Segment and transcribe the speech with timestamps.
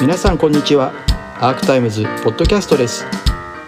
[0.00, 0.92] 皆さんこんにちは。
[1.40, 3.06] アークタイムズポッドキャストです。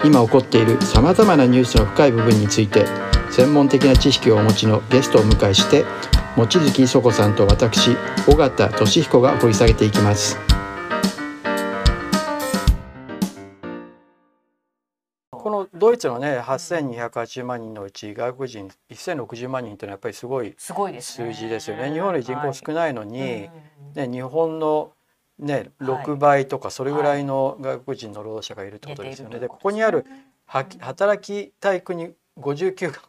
[0.04, 2.84] 今起こっているさまざまなニュースの深い部分について
[3.30, 5.84] 専門的な知識をお持ちのゲストをお迎えして
[6.36, 7.96] 望月磯子さんと私
[8.28, 10.38] 尾形俊彦が掘り下げていきます。
[15.30, 21.32] このドイツのね8280万人のうち外国人1060万人というのはやっぱりすごいすごいですね。
[21.32, 21.92] 数字ですよね。
[21.92, 23.50] 日本より人口少ないのに、はい
[23.94, 24.92] ね、日本の
[25.38, 29.38] ね6倍とかそれぐらいの外国人の労働者がいるってことですよね。
[29.38, 30.06] でここにある
[30.46, 33.02] は働きたい国59か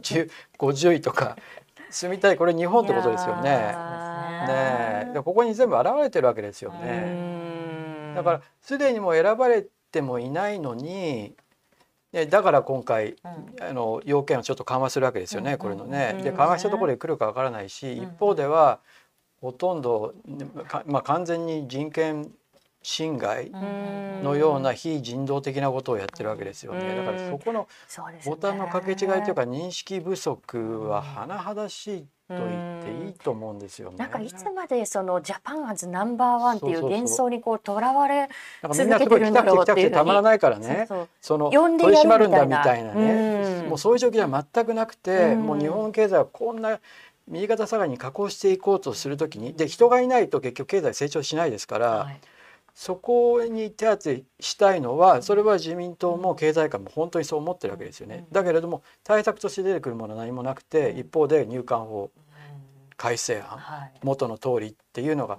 [0.00, 1.36] 中50位とか
[1.90, 3.50] 住みたいこれ日本ってことですよいね。
[4.46, 5.10] ね。
[5.14, 8.12] でここに全部現れてるわけですようね。
[8.12, 8.14] ん。
[8.14, 11.34] だからすでにもう選ばれてもいないのに、
[12.12, 13.68] ね、だから今回うん。
[13.68, 16.12] あの要件をちょっと緩和するわけですよね、うんこれのね。
[16.16, 18.04] うんで緩和したところで来るかわからないし、うん。
[18.04, 18.80] 一方では
[19.42, 20.14] ほとんど、
[20.86, 22.32] まあ、完全に人権
[22.82, 24.22] 侵害うん。
[24.22, 26.80] のような非人道的なことをやってるわけですよね。
[26.80, 26.96] うん。
[27.04, 27.68] だからそこの
[28.24, 33.96] ボタンの掛け違いというか認識不足は甚だしいと言っていいと思うんですよね。
[33.98, 40.88] なんかいつまでそのジャパンアズナンバーワンっていう幻想にこうとらわれなんかみんなすごい来たくて来たくてたまらないからね。
[41.20, 43.68] その呼んで取り締まるんだみみたいなね、うん。
[43.70, 45.42] もうそういう状況は全くなくて、うん。
[45.46, 46.80] もう日本経済はこんな
[47.28, 52.20] 右肩下がりに下降していこうとするときにで人がいないと結局経済成長しないですから、はい。
[52.74, 58.26] そこに手当てしたいのはそれは自民党も経済界も本当にそう思ってるわけですよね。
[58.32, 62.10] だけれども対策として出てくるものは何もなくて一方で入管法
[62.96, 63.92] 改正案はい。
[64.02, 65.38] 元の通りっていうのが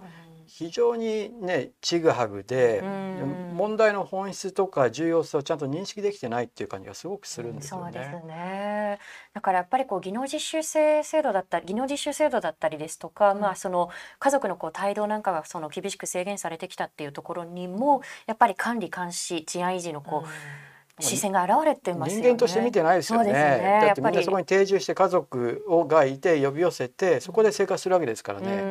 [0.56, 3.14] 非常にねちぐはぐで、うん
[3.54, 8.22] 問題の本質とか重要性をちゃんと認識できてないっていう感じがすごくするんですよそうですね。
[8.28, 9.00] ね。
[9.34, 22.22] だからやっぱりこう技能実習生制度だったり技能実習制度だったりですとか、まあその家族のこう帯同なんかがその厳しく制限されてきたっていうところにもやっぱり管理監視治安維持のこう、視線が現れてますよね。
[22.24, 23.32] 人間として見てないですよね。
[23.34, 28.48] ねだってみんやっぱりなそこに定住して家族をがいて呼び寄せてそこで生活するわけですからね。
[28.48, 28.62] ね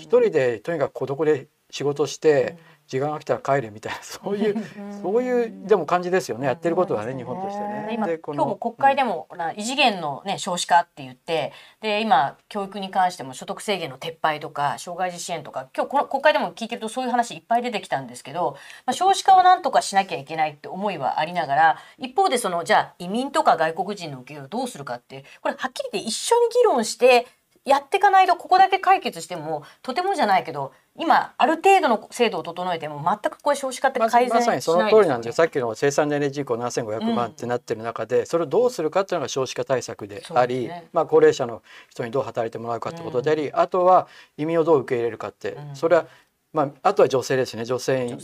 [0.00, 2.56] 一人でとにかく孤独で仕事して
[2.90, 4.56] 時間が来たら帰れみたいな そういう
[5.00, 6.46] そういうでも感じですよね。
[6.48, 7.88] やってることはね日本としてね。
[7.92, 18.56] 今今日も国会でも、な異次元の、ね、少子化って言ってで今教育に関しても所得制限の撤廃とか障害児支援とか今日この国会でも聞いてるとそういう話いっぱい出てきたんですけど、
[18.86, 27.26] まあ、少子化をなんとかしなきゃいけないって思いはありながら一方でそのじゃあ移民とか外国人の受け入れをどうするかってこれはっきり言って一緒に議論して
[27.64, 35.26] やっていかないとここだけ解決してもとてもじゃないけど今ある程度の制度を整えても全くこれ少子化ってま改善しないまさにその通りなんです。
[35.28, 40.88] よさっきの生産年齢人口7500万ってなってる中で、それをどうするかっていうのが少子化対策であり、ね。
[40.92, 45.76] まあ、高齢者の人にどう働いてもらうかってことであり、あとは移民をどう受け入れるかって、うん。
[45.76, 46.06] それは、
[46.52, 47.64] まあ、あとは女性ですね。
[47.64, 48.16] 女性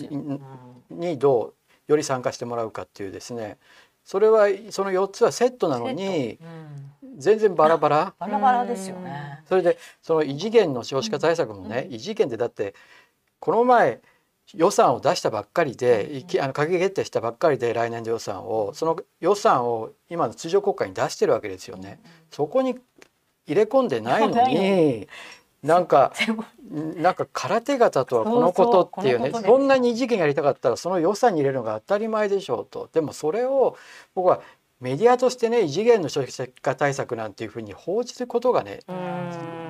[0.91, 1.55] にどう
[1.89, 3.59] より参加してもらうかっていうですね
[4.07, 6.87] それはその4つはセットなのにうん。
[7.19, 8.15] 全然バラバラ。
[8.21, 9.43] バラバラですよね。
[9.49, 12.75] それでその異次元の少子化対策もね、異次元ってだって
[13.41, 14.01] この前
[14.55, 22.01] 予算を出したばっかりで、いきあの閣議決定したばっかりで来年度予算をその予算を今の通常国会に出してるわけですよね。
[22.31, 22.79] そこに
[23.47, 25.09] 入れ込んでないのに
[25.63, 26.13] なんか
[26.71, 32.89] なんか空手形とはこのことっていうねそんなに異次元やりたかったらその予算に入れるのが当たり前でしょうと。
[32.93, 33.77] でもそれを
[34.15, 34.41] 僕は
[34.79, 38.81] メディアとしてね異次元の少子化対策なんていうふうに報じることがね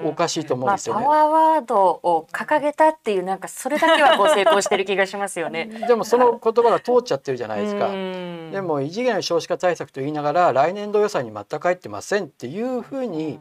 [0.04, 1.04] おかしいと思うんまあ、ですよね。
[1.04, 5.66] パワーワードを掲げたっていうなんかそれだけはこう成功してる気がしますよね。
[5.86, 7.88] でもその言葉が通っちゃってるじゃないですか。
[7.88, 8.50] うん。
[8.52, 13.38] でも異次元の少子化対策と言いながら来年度予算に全く入ってませんっていうふうに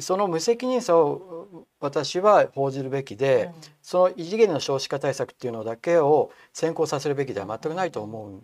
[0.00, 3.50] その無責任さを私は報じるべきで、
[3.82, 8.42] その異次元の少子化対策っていうのだけを先行させるべきでは全くないと思う。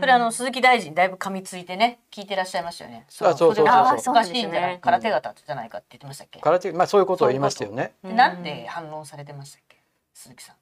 [0.00, 3.06] それあの鈴木大臣だいぶ噛みついてね聞いてらっしゃいましたよね。
[3.08, 6.40] あそうそうそうそうれはあそうおかしいんじゃない、空手形じゃないかって言ってましたっけ？
[6.40, 7.92] 空手まあそういうことを言いましたよね。
[8.02, 9.76] でなんで反論されてましたっけ？
[10.14, 10.56] 鈴木さん。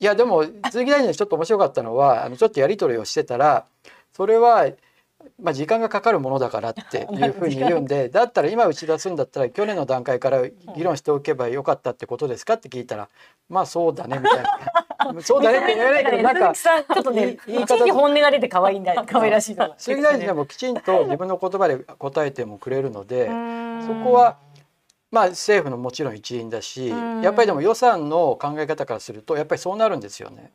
[0.00, 3.64] いやでも鈴木大臣のちょっと面白かったのはあのちょっとやり取りをしてたら
[4.12, 4.66] それは
[5.40, 13.08] まあ時間がかかるものだからって いうふうに言うんでだったら今打ち出すんだったら去年の段階から議論しておけばよかったってことですかって聞いたら
[13.48, 14.58] まあそうだねみたいな。
[15.22, 19.74] そうだねって言わないけどなんかちょっとね一時本音が出て可愛いんだ可愛らしいの。
[19.78, 23.26] 鈴木大臣でもきちんと自分の言葉で答えてもくれるので
[23.86, 24.36] そこは
[25.10, 26.88] まあ政府のもちろん一員だし
[27.22, 30.52] やっぱりでも予算の考え方からするとやっぱりそうなるんですよね。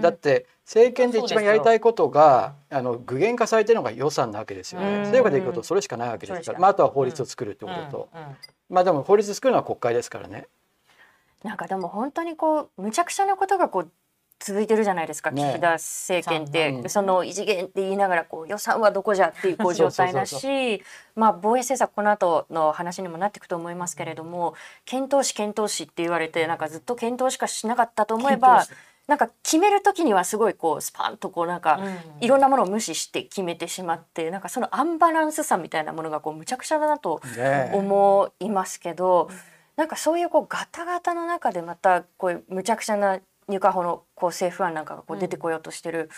[0.00, 4.86] うんだって政権で一番やりたいことがあの具現化されてるのが予算なわけですよね。
[4.86, 5.00] うん。
[5.00, 7.90] 政府でいくとそれしかないわけですから、まあ、あとは法律を作るってこと。
[7.90, 8.08] と、
[8.68, 10.46] まあでも法律作るのは国会ですからね。
[11.42, 13.90] なんかでも本当にこうむちゃくちゃなことがこう
[14.38, 15.42] 続いてるじゃないですか、ね。
[15.42, 16.84] 岸田政権って、う。
[16.84, 16.88] ん。
[16.88, 20.84] その異次元って言いながらこう予算はどこじゃっていうこう状態だし
[21.16, 24.54] まあ防衛政策この後の話にもなっていくと思いますけれども
[24.84, 28.64] 検討し検討しって言われてなんかずっと検討しかしなかったと思えば
[29.06, 32.24] なんか決める時にはすごいこうスパンとこうなんか、うん。
[32.24, 39.30] いろんなものを無視して決めてしまってなんかそのアンバランスさみたいなものがこうむちゃくちゃだなとね思いますけど、
[39.76, 43.18] なんかそういうこうガタガタの中でまたこういうむちゃくちゃな
[43.48, 46.08] 入管法のこう政府案なんかがこう出てこようとしてる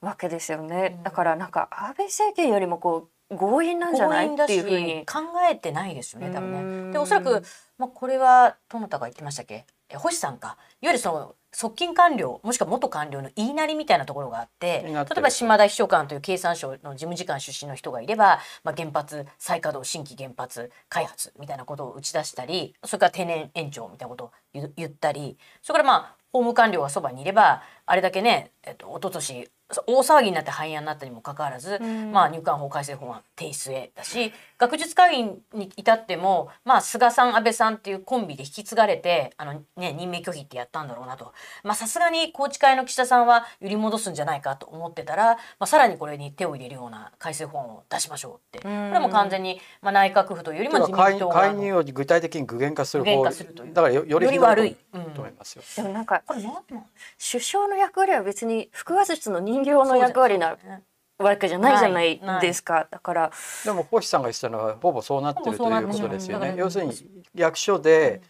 [0.00, 0.94] わけですよね。
[0.96, 1.02] うん。
[1.04, 4.34] だからなんか安倍政権よりもこう強引なんじゃない？
[4.34, 5.06] っていうふうに。
[5.06, 6.86] 考えてないですよね多分うん。
[6.88, 6.92] ね。
[6.92, 7.42] でおそらく、
[7.78, 9.64] まあ、これは友田が言ってましたっけ？
[9.88, 10.56] え星さんか。
[10.80, 29.50] いわゆるその側近官僚もしくは元官僚の言いなりみたいなところがあって例えば島田秘書官という経産省の事務次官出身の人がいれば、まあ、原発再稼働新規原発開発みたいなことを打ち出したりそれから定年延長みたいなことを言言ったりそれからまあ法務官僚がそばにいればあれだけね、えっと、一昨年
[29.86, 32.12] 大騒ぎになって廃案になったにもかかわらず、ん。
[32.12, 35.24] まあ、入管法改正法案提出へだし学術会議
[35.54, 41.32] に至っても、まあ、菅さん安倍さんっていうコンビで引き継がれてあの、ね、任命拒否ってやったんだろうなと。
[41.62, 48.58] まあさすがに宏池会の岸田さんは揺り戻すんじゃないかと思ってたら、まあ、さらにこれに手を入れるような改正法案を出しましょうって。
[48.60, 51.34] これはもう完全に、まあ、内閣府というよりも自民党が。
[51.34, 54.76] 介入を具体的に具現化する方だからよより悪い。
[54.92, 55.02] うん
[55.42, 55.62] ますよ。
[55.76, 56.62] でもなんかこれな
[57.30, 60.56] 首相の役割は別に腹話術の人形の役割な
[61.18, 62.86] わけじゃないじゃないですか。
[62.90, 63.30] だから
[63.64, 66.54] でも星さんが言ってたのはほぼそうなってるということですよね。
[66.56, 66.94] 要するに
[67.34, 68.22] 役所で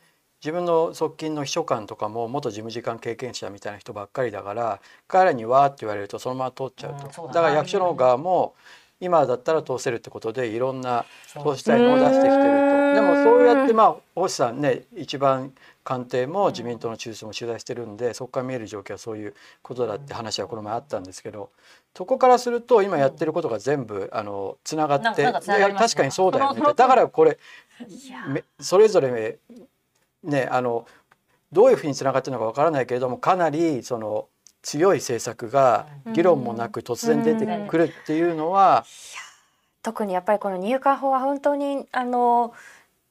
[0.43, 8.55] 自分の側近の秘書官とかも元事務次官経験者みたいな人ばっかりだから彼らにわーって言われるとそのまま通っちゃうと、うんそうだなだから役所の側も
[9.00, 12.94] 今だったら通せるってことでいろんな通したいのを出してきてると。
[12.94, 15.53] でもそうやってまあ星さんね一番
[15.84, 21.50] 官邸も自民党の中枢も取材してるんでそこから見える状況はそういうことだって話はこの前あったんですけど
[21.96, 26.62] そこからすると今やってることが全部あのつながって、確かにそうだよね。
[26.62, 27.38] だからこれ
[28.61, 29.38] それぞれ
[30.23, 30.87] ねあの
[31.52, 34.28] どういうふうにつながってるのかわからないけれどもかなりその
[34.62, 38.87] 強い政策が議論もなく突然出てくるっていうのは、
[39.82, 42.55] 特にやっぱりこの入管法は本当にあの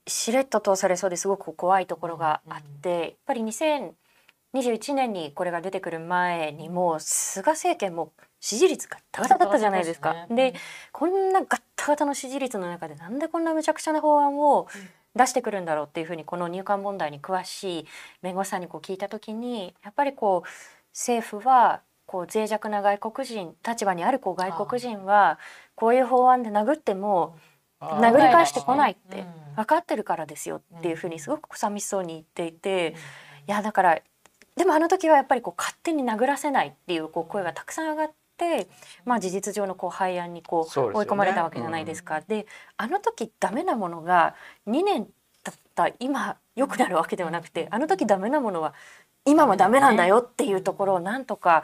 [0.08, 10.28] しれっと通されそうですごく怖いところがあって、やっぱり2021年にこれが出てくる前にもう菅政権も支持率がガタガタだったじゃないですか。
[10.30, 10.54] で
[10.92, 14.68] こんなガッタガタの支持率の中でなんでこんなむちゃくちゃな法案を
[15.16, 17.88] 出してくるんだろうっていうふうにこの入管問題に詳しい
[18.22, 20.50] 弁護士さんにこう聞いた時にやっぱりこう
[20.94, 25.38] 政府はこう脆弱な外国人立場にあるこう外国人は
[25.76, 27.51] こういう法案で殴ってもあー
[27.82, 29.42] 殴り返してこないってうん。
[29.56, 32.96] 分かってるからですよっていうふうにすごく寂しそうに言っていて
[33.48, 34.00] いやだから
[34.56, 38.68] でもあの時はやっぱりこう勝手に殴らせないっていうこう声がたくさん上がって、
[39.06, 42.22] まあ、事実上のこう廃案にこう追い込まれたわけじゃないですか。
[42.22, 42.46] で
[42.78, 44.36] あの時ダメなものが
[44.68, 45.08] 2年
[45.44, 48.74] 経った今良くなるわけではなくてあの時ダメなものは
[49.26, 51.64] 今もダメなんだよっていうところをなんとか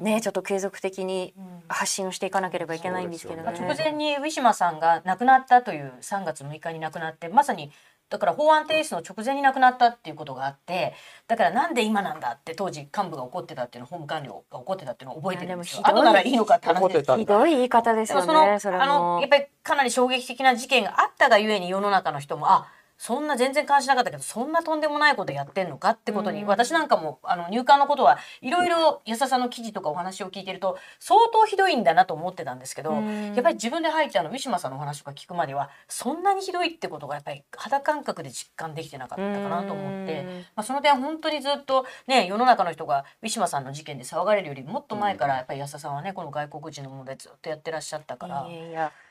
[0.00, 1.34] ねちょっと継続的に
[1.68, 3.74] 発信をしていかなければいけないんですけどそうですよね。
[3.74, 7.70] 直前にウィシュマさんが亡くなったという3月6日に亡くなってまさに
[8.08, 10.94] だから法案提出の直前に亡くなったっていうことがあって
[11.26, 15.82] だからなんで今なんだって当時幹部が怒ってたっていうの法務官僚が怒ってたっていうのを覚えてるんですよ。
[15.84, 18.60] 後ならいいのかって話でひどい言い方ですよね。
[18.60, 40.20] それあのもやっぱりかなり衝撃的な事件があったがゆえに世の中の人もあそんな全然関心なかったけどそんなとんでもないことやってんのかってことに、うん私なんかもあの入管のことはいろいろ安田さんの記事とかお話を聞いてると相当ひどいんだなと思ってたんですけど、うんやっぱり自分で入っちゃうのウィシュマさんのお話とか聞くまではそんなにひどいってことがやっぱり肌感覚で実感できてなかったかなと思って。
[40.20, 48.46] うんまあ、その点本当にずっとね世の中の人がウィシュマさんの事件で騒がれるよりもっと前からやっぱり安田さんはねこの外国人の問題ずっとやってらっしゃったから。
[48.48, 49.05] いやいやうん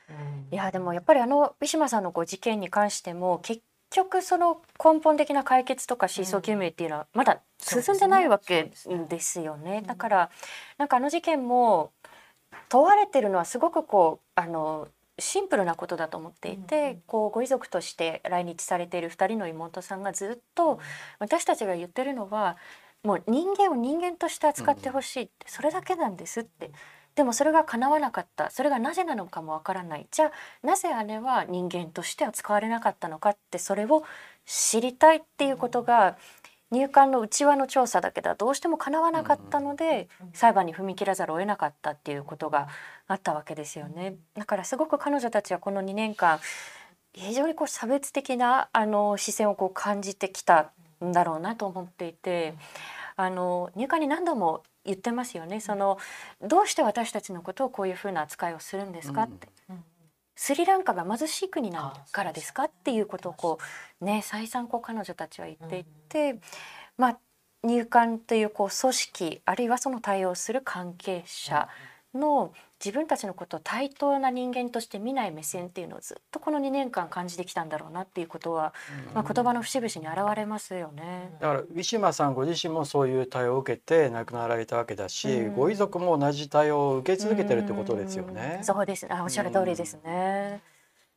[0.50, 8.70] いやでもやっぱりあのウィシュマさんのこう事件に関しても結局その根本的な解決とか真相究明っていうのはまだ進んでないわけ
[9.08, 9.82] ですよね。
[9.86, 10.30] だから
[10.78, 11.92] なんかあの事件も
[12.68, 17.02] 問われてるのはすごくこうあのシンプルなことだと思っていて、うんうん。
[17.06, 20.78] こうご遺族として来日されている2人の妹さんがずっと
[21.18, 22.56] 私たちが言ってるのは
[23.02, 26.70] もう人間を人間として扱ってほしいって、それだけなんですって
[27.16, 34.04] でもそれが叶わなかったそれがなぜなのかもわからないじゃあなぜ姉は人間として扱われなかったのかってそれを
[34.44, 36.16] 知りたいっていうことが
[36.70, 42.68] 入管の内輪の調査だけではどうしても叶わなかったので裁判に踏み切らざるを得なかったっていうことが
[43.08, 44.16] あったわけですよね。
[44.34, 46.40] だからすごく彼女たちはこの2年間
[47.14, 50.72] 非常にこう差別的なあの視線をこう感じてきた
[51.04, 52.54] んだろうなと思っていて、
[53.16, 55.60] あの入管に何度も言ってますよね。
[55.60, 55.98] その
[56.42, 59.48] どうして私たちのことをこういうふうな扱いをするんですかって。
[60.38, 63.58] スリランカが貧しい国なからですかっていうことをこ
[64.02, 66.38] うね再三こう彼女たちは言っていて、
[66.98, 67.18] まあ
[67.64, 71.68] 入管というこう組織あるいはその対応する関係者
[72.14, 72.52] の
[72.84, 78.74] 自分たちのことを対等な人間として見ない目線っていうのをずっとこの2年間感じてきたんだろうなっていうことは、
[79.14, 81.32] まあ、言葉の節々に現れますよね。
[81.40, 88.64] だからウィシュマさんご自身もそういう対応を受けて亡くなられたわけだし、うんご遺族も同じ対応を受け続けてるってことですよねうん。
[88.64, 90.60] そうですあおっしゃる通りですね。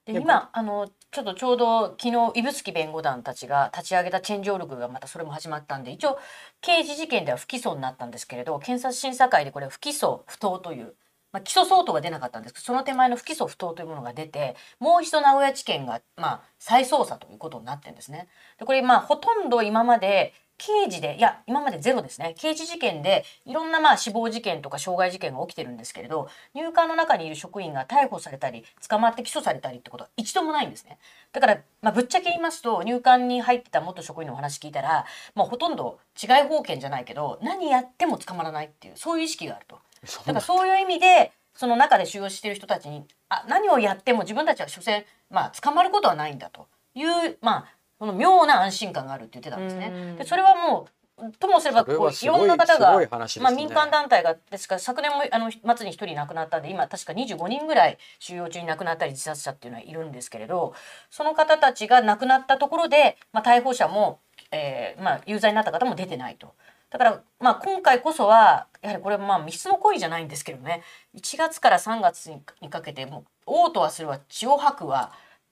[0.05, 6.17] でで今あのちょっとちょうど昨日指宿弁護団たちが立ち上げたチェンジオルグがまたそれも始まったんで一応
[6.61, 10.95] 刑事事件では不起訴になったんですけれど検察審査会でこれ不起訴不当という、
[11.31, 18.27] まあ、起訴相当が出なかったんですけどその手前の不起訴不当というものが出てもう一度名古屋地検が、まあ、再捜査ということになってるんですね。
[18.57, 30.99] でこれまあほとんど今まで刑事でいや今までゼロですね刑事事件でいろんなまあ死亡事件とか傷害事件が起きてるんですけれど入管の中にいる職員が逮捕されたり捕まって起訴されたりってことは一度もないんですね
[31.31, 39.79] だから、まあ、ぶっちゃけ言いますと入管に入ってた元職員のお話聞いたら、まあ、ほとんど違い保険じゃないけど何やっても捕まらないっていうそういう意識があると。
[40.05, 47.65] そうだからそういう意味でその中で収容している人たちにあ何をやっても自分たちは所詮、まあ、捕まることはないんだという、まあ、
[47.99, 49.91] その妙な安心感があるって言ってたんですね。
[49.93, 50.91] うんでそれはもう
[51.37, 53.07] ともすればこういろんな方がね
[53.41, 60.73] まあ、民間団体がですから昨年もあの末に1人亡くなったんで今確か25人ぐらい収容中に亡くなったり自殺者っていうのはいるんですけれど
[61.09, 64.19] その方たちが亡くなったところで、まあ、逮捕者も、
[64.51, 66.53] えーまあ、有罪になった方も出てないと。
[66.89, 70.81] だから、まあ、今回こそはやはりこれまあ密室の行為じゃないんですけどね。
[71.15, 72.31] 1月から3月
[72.61, 74.19] にかけてもう嘔吐はするわ。
[74.27, 75.11] 血を吐くわ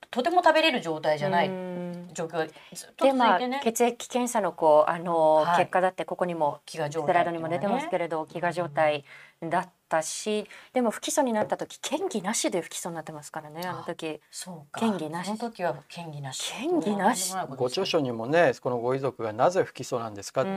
[0.09, 2.09] とても食べれる状態じゃないうん。
[2.13, 2.37] 状況。
[2.37, 3.61] がずっとでまあ続いてね。
[3.63, 5.57] 血液検査のこうあの、はい。
[5.57, 9.03] 結果だってここにもスライドにも出てますけれれど飢餓状態
[9.41, 14.19] だったしでも不起訴になった時嫌疑なしで不起訴になってますからねあの時。
[14.31, 14.85] そうか。
[14.85, 15.27] 嫌疑なし。
[15.27, 16.53] その時は嫌疑なし。
[16.61, 17.33] 嫌疑なし。
[17.55, 20.49] ご著書にもねこのご遺族がなぜ不起訴なんですかって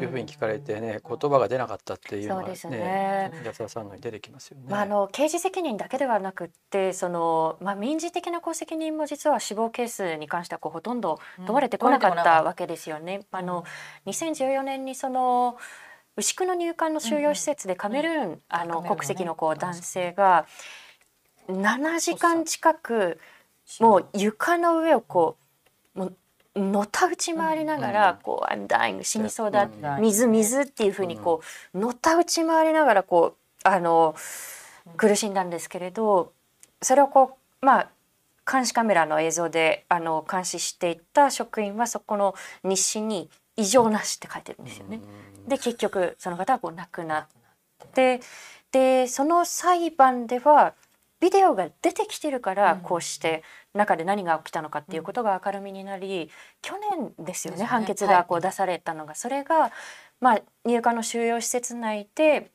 [0.00, 2.78] いうふうに聞かれてね言葉が出なかったっていうのはそうですね。
[2.78, 4.64] ね安田さんのに出てきますよね。
[4.68, 13.20] まあ、あの刑事責任だけではなくってその、まあ、民事的なこう責任も実は死亡ケースに関してはこうほとんど問われてこなかったわけですよね。
[13.30, 13.64] あの
[14.06, 15.56] 2014年にその
[16.18, 18.88] 牛久の入管の収容施設でカメルーン、あのカメルーンのね。
[18.88, 20.46] 国籍のこう男性が
[21.48, 23.20] 7時間近く
[23.78, 25.36] もう床の上をこ
[25.94, 30.02] うもうのたうち回りながら、こう「I'm dying 死にそうだ、うん。
[30.02, 31.40] 水水」っていうふうにこ
[31.72, 34.16] うのたうち回りながらこうあの
[34.96, 36.32] 苦しんだんですけれど
[36.82, 37.88] それをこうまあ
[38.50, 42.34] 監視カメラの映像であの監視していた職員はそこの
[42.64, 45.00] 日誌に「異常なし」って書いてるんですよね。
[45.46, 48.20] で結局その方はこう亡くなって
[48.70, 50.74] でその裁判では
[51.20, 52.80] ビデオが出てきてるからうん。
[52.80, 53.42] こうして
[53.74, 56.30] 中で何が起きたのかっていうことが明るみになり
[56.62, 58.14] 去年ですよね判決はい。
[58.14, 59.14] がこう出されたのが。
[59.14, 59.72] それが
[60.20, 62.50] まあ入管の収容施設内で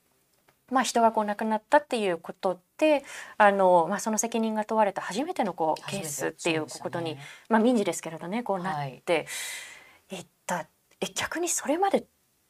[0.71, 3.03] まあ人がこう亡くなったっていうことで
[3.37, 7.17] あの、まあ、その責任が問われた初めてのこうケースっていうことに、
[7.49, 9.27] まあ民事ですけれどねこうなって
[10.09, 10.15] い。
[10.15, 10.67] った、
[11.03, 12.05] え逆にそれまで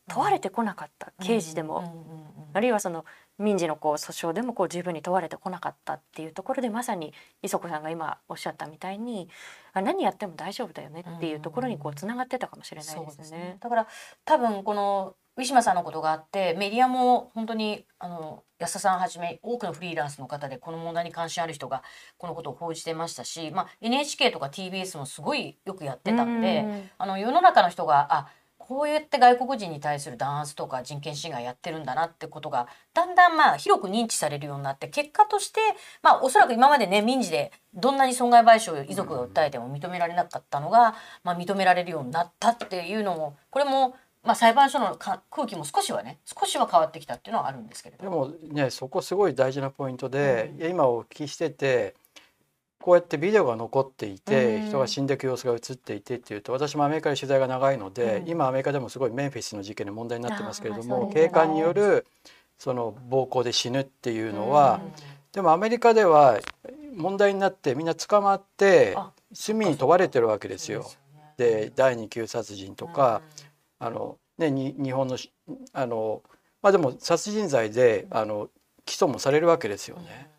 [0.07, 3.05] 問われてこなかった、刑事でも、あるいはその
[3.39, 9.27] 民事のこう訴訟でもこう十分に問われてこなかったっていうところでまさに磯子さんが今おっしゃったみたいに
[9.73, 13.57] あ何やっても大丈夫だよねっていうところにこうつながってたかもしれないですね。
[13.59, 13.87] だから
[14.23, 21.81] 多分このウィシュマさんのことがあってメディアも本当にあの安田さんはじめ多くのフリーランスの方でこの問題に関心ある人が
[22.17, 26.89] このことを報じてましたし、まあ、NHK とか TBS もすごいよくやってたんで、うん。
[26.99, 28.27] あの世の中の人があ
[28.73, 35.59] こうやって外国人に対する弾圧とか人権侵害やってるんだなってことがだんだんまあ広く認知されるようになって結果として
[36.01, 51.93] まあおそらく今までね民事でどんなに損害賠償を遺族が訴えても認められなかったのが、まあ、認められるようになったっていうのもこれも、まあ、裁判所のか空気も少しはね少しは変わってきたっていうのはあるんですけれどでもねそこすごい大事なポイントで、いや今お聞きしてて
[52.83, 54.67] こうやってビデオが残っていて、うん。
[54.67, 58.27] 人が死んでいく様子が映っていてっていうと私もアメリカで取材が長いので、うん。
[58.27, 62.05] 今アメリカでもすごいメンフィスの事件で問題になってますけれども、警官による
[62.57, 64.91] その暴行で死ぬっていうのは、うん。
[65.31, 66.41] でもアメリカでは
[66.93, 70.81] 問題になってみんな捕まってあ罪に問われてるわけですよ。
[70.81, 73.21] ねで第二級殺人とか、
[73.79, 75.31] あのねに日本のし
[75.71, 76.21] あの
[76.61, 78.49] まあでも殺人罪であの
[78.83, 80.29] 起訴もされるわけですよね。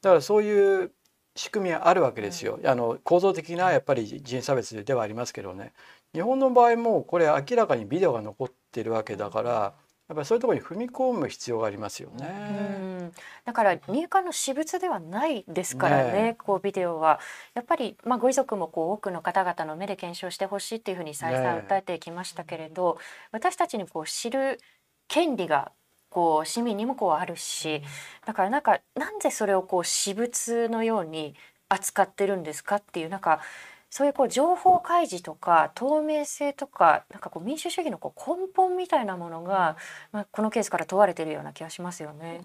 [0.00, 0.90] だからそういう
[1.34, 2.58] 仕組みはあるわけですよ。
[2.64, 5.72] あの構造的なやっぱり人種差別ではありますけどね。
[6.14, 12.26] 日本の場合もこれ明らかにビデオが残ってるわけだからやっぱりそういうところに踏み込む必要がありますよね。
[12.28, 13.12] うん。
[13.46, 17.18] だから入管の私物ではないですからねねこうビデオは。
[17.54, 22.98] やっぱり、まあ、ご遺族もこう多くの方々の目で検証してほしいっていうふうに再三ね訴えてきましたけれど、
[23.30, 24.60] 私たちにこう知る
[25.08, 25.72] 権利が
[26.12, 27.82] こう市民にもこうあるし
[28.26, 31.34] だからなんかなんでそれをこう私物のように
[31.70, 33.40] 扱ってるんですかっていうなんか
[33.88, 39.76] そういうこう情報開示とか透明性とかなんかこう民主主義のこう根本みたいなものが、
[40.12, 42.42] まあ、このケースから問われてるような気がしますよね。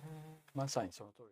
[0.56, 1.28] まさにその通り。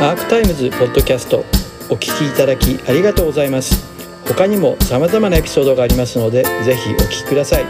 [0.00, 1.38] アークタイムズポッドキャスト
[1.90, 3.97] お聞きいただきありがとうございます
[4.28, 7.64] 他にも様々なエピソードがありますのでぜひお聴きください。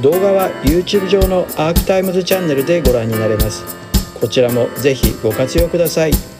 [0.00, 3.64] 動画は YouTube 上のアークタイムズチャンネルでご覧になれます。
[4.20, 6.37] こちらもぜひご活用ください。